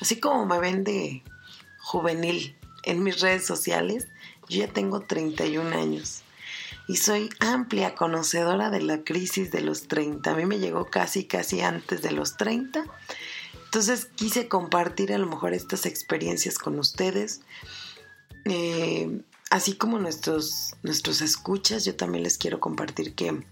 [0.00, 1.24] así como me ven de
[1.80, 4.06] juvenil en mis redes sociales,
[4.48, 6.22] yo ya tengo 31 años
[6.86, 10.30] y soy amplia conocedora de la crisis de los 30.
[10.30, 12.84] A mí me llegó casi, casi antes de los 30.
[13.64, 17.40] Entonces quise compartir a lo mejor estas experiencias con ustedes.
[18.44, 23.44] Eh, así como nuestros, nuestros escuchas, yo también les quiero compartir que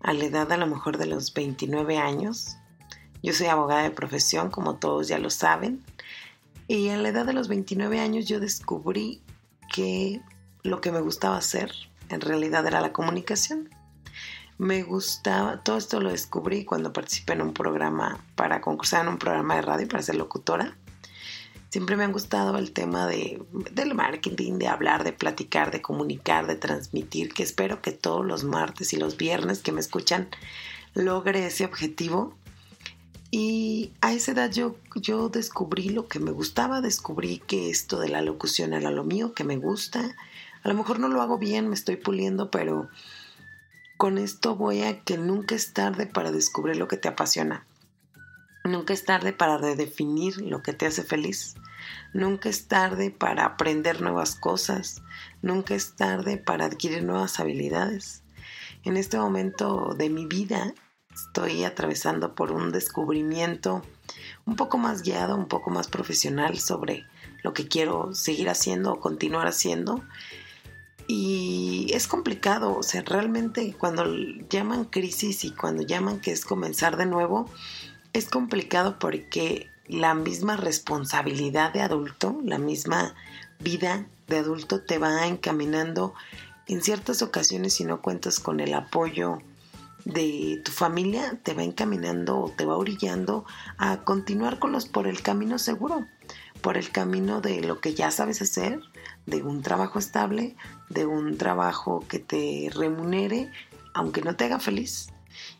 [0.00, 2.56] a la edad a lo mejor de los 29 años,
[3.22, 5.84] yo soy abogada de profesión, como todos ya lo saben,
[6.68, 9.22] y a la edad de los 29 años yo descubrí
[9.74, 10.20] que
[10.62, 11.72] lo que me gustaba hacer
[12.08, 13.68] en realidad era la comunicación.
[14.58, 19.18] Me gustaba, todo esto lo descubrí cuando participé en un programa para concursar en un
[19.18, 20.76] programa de radio para ser locutora.
[21.70, 26.48] Siempre me ha gustado el tema de, del marketing, de hablar, de platicar, de comunicar,
[26.48, 30.28] de transmitir, que espero que todos los martes y los viernes que me escuchan
[30.94, 32.34] logre ese objetivo.
[33.30, 38.08] Y a esa edad yo, yo descubrí lo que me gustaba, descubrí que esto de
[38.08, 40.16] la locución era lo mío, que me gusta.
[40.64, 42.88] A lo mejor no lo hago bien, me estoy puliendo, pero
[43.96, 47.64] con esto voy a que nunca es tarde para descubrir lo que te apasiona.
[48.64, 51.54] Nunca es tarde para redefinir lo que te hace feliz.
[52.12, 55.02] Nunca es tarde para aprender nuevas cosas.
[55.42, 58.22] Nunca es tarde para adquirir nuevas habilidades.
[58.84, 60.74] En este momento de mi vida
[61.14, 63.82] estoy atravesando por un descubrimiento
[64.44, 67.04] un poco más guiado, un poco más profesional sobre
[67.42, 70.02] lo que quiero seguir haciendo o continuar haciendo.
[71.06, 74.04] Y es complicado, o sea, realmente cuando
[74.48, 77.50] llaman crisis y cuando llaman que es comenzar de nuevo,
[78.12, 83.14] es complicado porque la misma responsabilidad de adulto, la misma
[83.58, 86.14] vida de adulto te va encaminando
[86.66, 89.38] en ciertas ocasiones si no cuentas con el apoyo
[90.04, 93.44] de tu familia, te va encaminando o te va orillando
[93.76, 96.06] a continuar con los por el camino seguro,
[96.62, 98.80] por el camino de lo que ya sabes hacer,
[99.26, 100.56] de un trabajo estable,
[100.88, 103.50] de un trabajo que te remunere,
[103.92, 105.08] aunque no te haga feliz,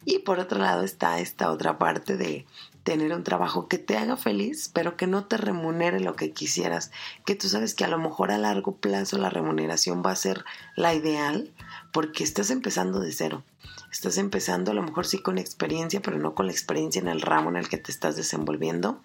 [0.04, 2.46] y por otro lado está esta otra parte de
[2.82, 6.90] tener un trabajo que te haga feliz, pero que no te remunere lo que quisieras,
[7.26, 10.44] que tú sabes que a lo mejor a largo plazo la remuneración va a ser
[10.76, 11.52] la ideal,
[11.92, 13.44] porque estás empezando de cero.
[13.92, 17.20] Estás empezando a lo mejor sí con experiencia, pero no con la experiencia en el
[17.20, 19.00] ramo en el que te estás desenvolviendo.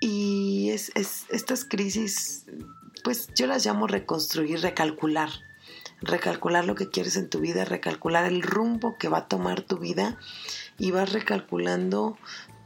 [0.00, 2.46] Y es, es estas crisis,
[3.04, 5.30] pues yo las llamo reconstruir, recalcular
[6.02, 9.78] recalcular lo que quieres en tu vida, recalcular el rumbo que va a tomar tu
[9.78, 10.18] vida
[10.78, 12.16] y vas recalculando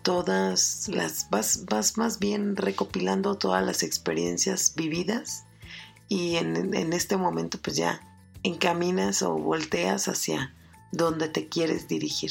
[0.05, 5.45] todas las, vas, vas más bien recopilando todas las experiencias vividas
[6.09, 8.01] y en, en este momento pues ya
[8.43, 10.55] encaminas o volteas hacia
[10.93, 12.31] donde te quieres dirigir.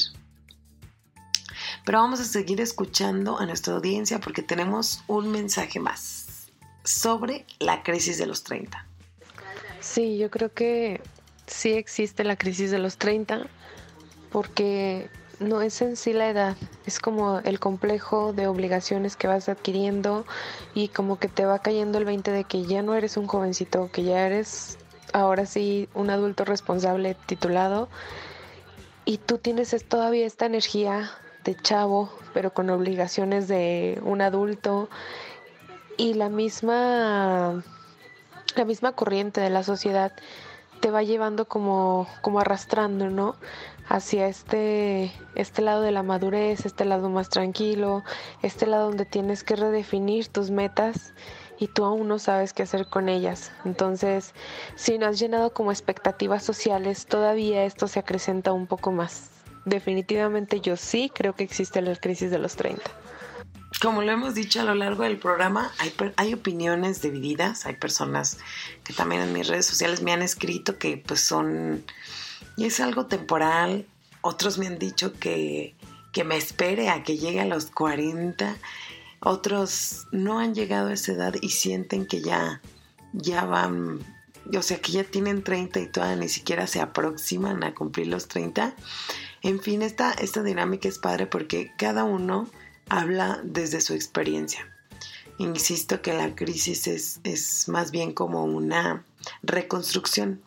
[1.84, 6.48] Pero vamos a seguir escuchando a nuestra audiencia porque tenemos un mensaje más
[6.84, 8.86] sobre la crisis de los 30.
[9.80, 11.02] Sí, yo creo que
[11.46, 13.48] sí existe la crisis de los 30
[14.30, 19.48] porque no es en sí la edad, es como el complejo de obligaciones que vas
[19.48, 20.24] adquiriendo
[20.74, 23.90] y como que te va cayendo el 20 de que ya no eres un jovencito,
[23.92, 24.78] que ya eres
[25.12, 27.88] ahora sí un adulto responsable titulado
[29.04, 31.10] y tú tienes todavía esta energía
[31.44, 34.88] de chavo, pero con obligaciones de un adulto
[35.96, 37.62] y la misma
[38.56, 40.12] la misma corriente de la sociedad
[40.80, 43.36] te va llevando como, como arrastrando, ¿no?
[43.88, 48.02] Hacia este, este lado de la madurez, este lado más tranquilo,
[48.42, 51.12] este lado donde tienes que redefinir tus metas
[51.58, 53.52] y tú aún no sabes qué hacer con ellas.
[53.64, 54.32] Entonces,
[54.74, 59.30] si no has llenado como expectativas sociales, todavía esto se acrecenta un poco más.
[59.64, 62.82] Definitivamente yo sí creo que existe la crisis de los 30
[63.80, 68.38] como lo hemos dicho a lo largo del programa, hay, hay, opiniones divididas, hay personas
[68.82, 71.84] que también en mis redes sociales me han escrito que pues son,
[72.56, 73.86] y es algo temporal,
[74.20, 75.74] otros me han dicho que,
[76.12, 78.56] que me espere a que llegue a los 40,
[79.20, 82.60] otros no han llegado a esa edad y sienten que ya,
[83.12, 84.00] ya van,
[84.56, 88.28] o sea, que ya tienen 30 y todavía ni siquiera se aproximan a cumplir los
[88.28, 88.74] 30.
[89.42, 92.48] En fin, esta, esta dinámica es padre porque cada uno
[92.88, 94.66] habla desde su experiencia.
[95.38, 99.04] Insisto que la crisis es, más bien como una
[99.42, 100.40] reconstrucción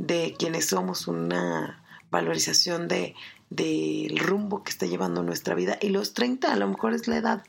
[0.00, 3.14] de quienes somos, una valorización de,
[3.50, 5.76] del rumbo que está llevando nuestra vida.
[5.80, 7.42] Y los 30 a lo mejor es la edad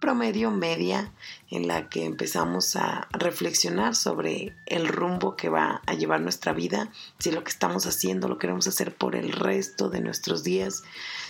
[0.00, 1.12] promedio media
[1.50, 6.90] en la que empezamos a reflexionar sobre el rumbo que va a llevar nuestra vida,
[7.18, 10.84] si lo que estamos haciendo lo queremos hacer por el resto de nuestros días,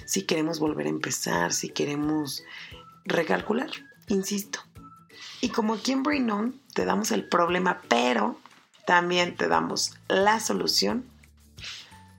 [0.05, 2.45] si queremos volver a empezar, si queremos
[3.05, 3.71] recalcular,
[4.09, 4.61] insisto.
[5.41, 8.39] Y como aquí en Brain On te damos el problema, pero
[8.91, 11.09] también te damos la solución,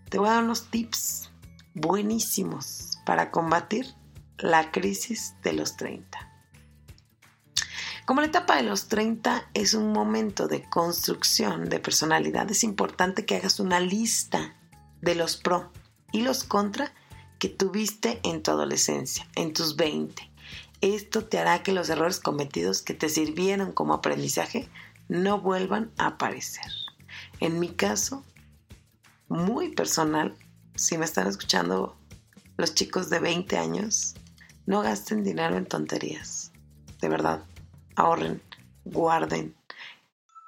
[0.08, 1.30] te voy a dar unos tips
[1.74, 3.94] buenísimos para combatir
[4.38, 6.18] la crisis de los 30.
[8.06, 13.26] Como la etapa de los 30 es un momento de construcción de personalidad, es importante
[13.26, 14.56] que hagas una lista
[15.02, 15.74] de los pro
[16.14, 16.94] y los contra
[17.38, 20.32] que tuviste en tu adolescencia, en tus 20.
[20.80, 24.70] Esto te hará que los errores cometidos que te sirvieron como aprendizaje
[25.12, 26.72] no vuelvan a aparecer.
[27.42, 28.24] En mi caso,
[29.28, 30.34] muy personal,
[30.76, 31.98] si me están escuchando
[32.56, 34.16] los chicos de 20 años,
[34.66, 36.54] no gasten dinero en tonterías.
[37.02, 37.44] De verdad,
[37.98, 38.42] ahorren,
[38.86, 39.54] guarden,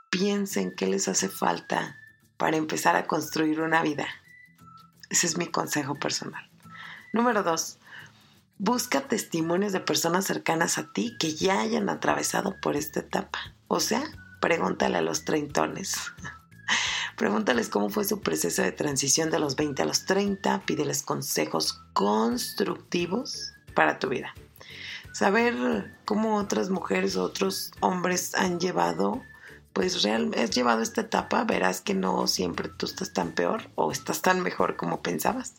[0.10, 1.98] piensen qué les hace falta
[2.38, 4.08] para empezar a construir una vida.
[5.10, 6.50] Ese es mi consejo personal.
[7.12, 7.80] Número dos,
[8.60, 13.40] busca testimonios de personas cercanas a ti que ya hayan atravesado por esta etapa.
[13.68, 14.04] O sea,
[14.44, 15.96] pregúntale a los treintones.
[17.18, 21.80] Pregúntales cómo fue su proceso de transición de los 20 a los 30, pídeles consejos
[21.94, 24.34] constructivos para tu vida
[25.14, 29.24] saber cómo otras mujeres o otros hombres han llevado,
[29.72, 33.92] pues real, has llevado esta etapa, verás que no siempre tú estás tan peor o
[33.92, 35.54] estás tan mejor como pensabas.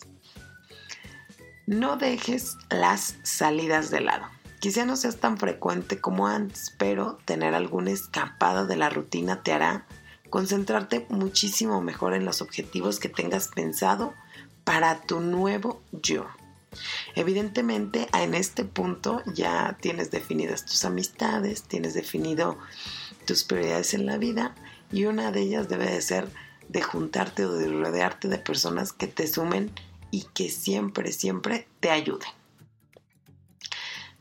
[1.67, 4.27] No dejes las salidas de lado.
[4.65, 9.53] Quizá no seas tan frecuente como antes, pero tener alguna escapada de la rutina te
[9.53, 9.85] hará
[10.31, 14.15] concentrarte muchísimo mejor en los objetivos que tengas pensado
[14.65, 16.29] para tu nuevo yo.
[17.15, 22.57] Evidentemente, en este punto ya tienes definidas tus amistades, tienes definido
[23.27, 24.55] tus prioridades en la vida
[24.91, 26.27] y una de ellas debe de ser
[26.71, 29.71] de juntarte o de rodearte de personas que te sumen
[30.11, 32.31] y que siempre, siempre te ayuden.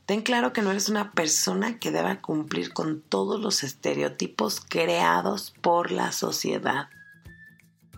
[0.06, 5.54] Ten claro que no eres una persona que deba cumplir con todos los estereotipos creados
[5.62, 6.88] por la sociedad.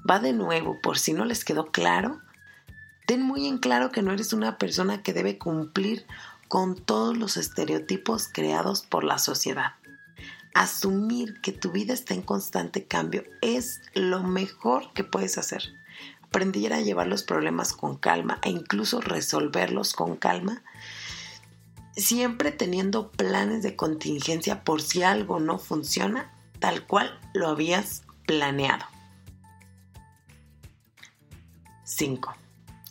[0.09, 2.21] Va de nuevo, por si no les quedó claro,
[3.07, 6.07] Ten muy en claro que no eres una persona que debe cumplir
[6.49, 9.75] con todos los estereotipos creados por la sociedad.
[10.55, 15.63] Asumir que tu vida está en constante cambio es lo mejor que puedes hacer.
[16.23, 20.65] Aprender a llevar los problemas con calma e incluso resolverlos con calma,
[21.97, 28.85] siempre teniendo planes de contingencia por si algo no funciona tal cual lo habías planeado.
[31.85, 32.35] 5.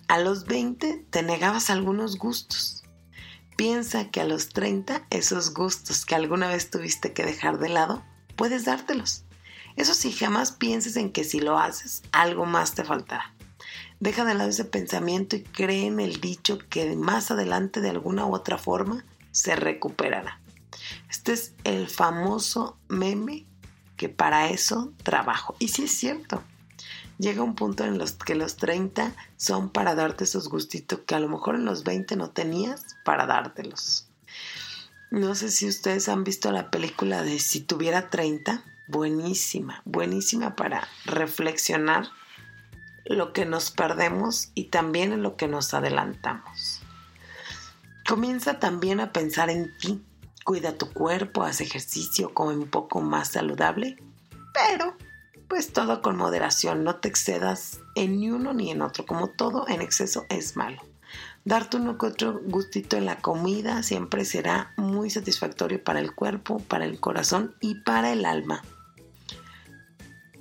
[0.07, 2.83] A los 20 te negabas algunos gustos.
[3.57, 8.03] Piensa que a los 30 esos gustos que alguna vez tuviste que dejar de lado,
[8.35, 9.23] puedes dártelos.
[9.75, 13.34] Eso sí, jamás pienses en que si lo haces, algo más te faltará.
[13.99, 18.25] Deja de lado ese pensamiento y cree en el dicho que más adelante de alguna
[18.25, 20.39] u otra forma se recuperará.
[21.09, 23.45] Este es el famoso meme
[23.97, 25.55] que para eso trabajo.
[25.59, 26.43] Y sí es cierto
[27.17, 31.19] llega un punto en los que los 30 son para darte esos gustitos que a
[31.19, 34.07] lo mejor en los 20 no tenías para dártelos.
[35.11, 40.87] No sé si ustedes han visto la película de Si tuviera 30, buenísima, buenísima para
[41.05, 42.09] reflexionar
[43.05, 46.81] lo que nos perdemos y también en lo que nos adelantamos.
[48.07, 50.03] Comienza también a pensar en ti.
[50.43, 53.97] Cuida tu cuerpo, haz ejercicio, come un poco más saludable,
[54.53, 54.95] pero
[55.47, 59.67] pues todo con moderación, no te excedas en ni uno ni en otro, como todo
[59.67, 60.81] en exceso es malo.
[61.45, 66.59] Darte uno que otro gustito en la comida siempre será muy satisfactorio para el cuerpo,
[66.59, 68.63] para el corazón y para el alma.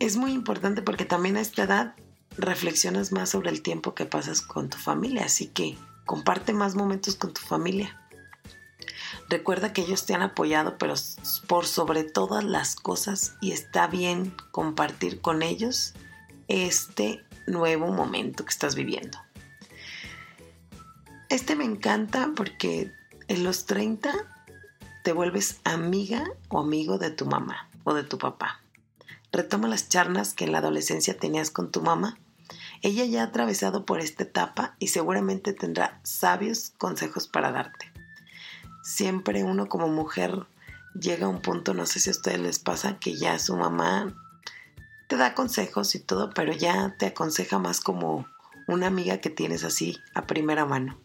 [0.00, 1.94] Es muy importante porque también a esta edad
[2.36, 7.16] reflexionas más sobre el tiempo que pasas con tu familia, así que comparte más momentos
[7.16, 8.00] con tu familia.
[9.28, 10.94] Recuerda que ellos te han apoyado, pero
[11.46, 15.94] por sobre todas las cosas, y está bien compartir con ellos
[16.48, 19.18] este nuevo momento que estás viviendo.
[21.30, 22.92] Este me encanta porque
[23.28, 24.12] en los 30
[25.02, 28.60] te vuelves amiga o amigo de tu mamá o de tu papá.
[29.32, 32.18] Retoma las charlas que en la adolescencia tenías con tu mamá.
[32.84, 37.94] Ella ya ha atravesado por esta etapa y seguramente tendrá sabios consejos para darte
[38.84, 40.46] siempre uno como mujer
[40.94, 44.14] llega a un punto, no sé si a ustedes les pasa, que ya su mamá
[45.08, 48.28] te da consejos y todo, pero ya te aconseja más como
[48.68, 51.00] una amiga que tienes así a primera mano.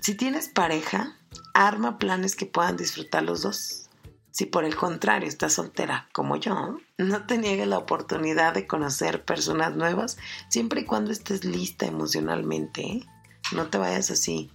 [0.00, 1.16] Si tienes pareja,
[1.54, 3.88] arma planes que puedan disfrutar los dos.
[4.32, 9.26] Si por el contrario estás soltera como yo, no te niegues la oportunidad de conocer
[9.26, 10.16] personas nuevas
[10.48, 12.80] siempre y cuando estés lista emocionalmente.
[12.80, 13.06] ¿eh?
[13.52, 14.50] No te vayas así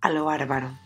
[0.00, 0.76] a lo bárbaro.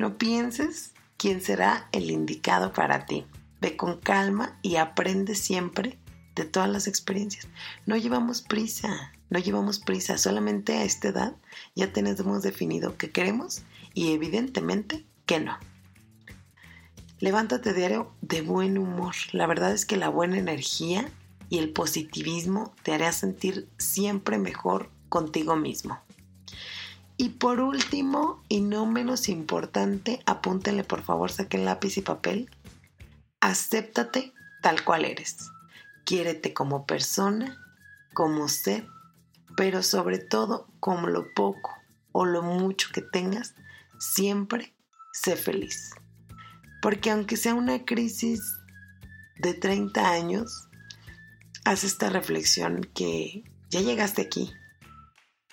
[0.00, 3.26] No pienses quién será el indicado para ti.
[3.60, 5.96] Ve con calma y aprende siempre
[6.34, 7.46] de todas las experiencias.
[7.86, 11.36] No llevamos prisa, no llevamos prisa, solamente a esta edad
[11.76, 13.62] ya tenemos definido qué queremos
[13.94, 15.56] y evidentemente que no.
[17.20, 19.14] Levántate diario de buen humor.
[19.32, 21.08] La verdad es que la buena energía
[21.48, 26.00] y el positivismo te hará sentir siempre mejor contigo mismo.
[27.16, 32.50] Y por último, y no menos importante, apúntenle por favor, saquen lápiz y papel.
[33.40, 35.50] Acéptate tal cual eres.
[36.04, 37.56] Quiérete como persona,
[38.12, 38.88] como ser,
[39.56, 41.70] pero sobre todo como lo poco
[42.10, 43.54] o lo mucho que tengas,
[43.98, 44.74] siempre
[45.12, 45.92] sé feliz.
[46.84, 48.58] Porque aunque sea una crisis
[49.38, 50.68] de 30 años,
[51.64, 54.52] haz esta reflexión que ya llegaste aquí.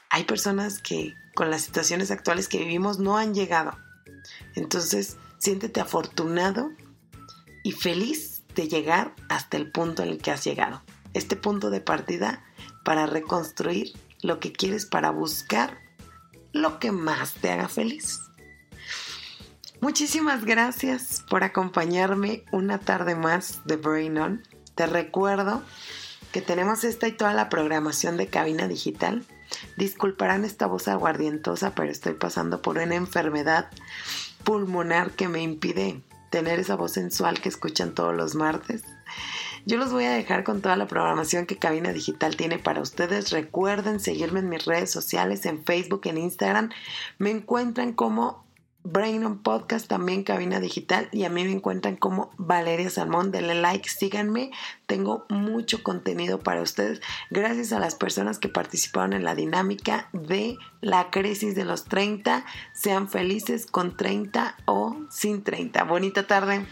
[0.10, 3.78] Hay personas que con las situaciones actuales que vivimos no han llegado.
[4.56, 6.70] Entonces, siéntete afortunado
[7.64, 10.84] y feliz de llegar hasta el punto en el que has llegado.
[11.14, 12.44] Este punto de partida
[12.84, 15.80] para reconstruir lo que quieres para buscar
[16.52, 18.20] lo que más te haga feliz.
[19.82, 24.44] Muchísimas gracias por acompañarme una tarde más de Brain On.
[24.76, 25.64] Te recuerdo
[26.32, 29.26] que tenemos esta y toda la programación de cabina digital
[29.78, 33.70] Disculparán esta voz aguardientosa, pero estoy pasando por una enfermedad
[34.44, 38.84] pulmonar que me impide tener esa voz sensual que escuchan todos los martes.
[39.66, 43.30] Yo los voy a dejar con toda la programación que Cabina Digital tiene para ustedes.
[43.32, 46.70] Recuerden seguirme en mis redes sociales, en Facebook, en Instagram.
[47.20, 48.44] Me encuentran como
[48.84, 51.08] Brain on Podcast, también Cabina Digital.
[51.12, 53.32] Y a mí me encuentran como Valeria Salmón.
[53.32, 54.52] Denle like, síganme.
[54.86, 57.02] Tengo mucho contenido para ustedes.
[57.30, 62.46] Gracias a las personas que participaron en la dinámica de la crisis de los 30.
[62.74, 65.84] Sean felices con 30 o sin 30.
[65.84, 66.66] Bonita tarde.